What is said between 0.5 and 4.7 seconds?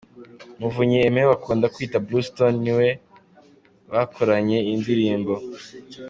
Muvunyi Aime bakunda kwita Blueston niwe bakoranye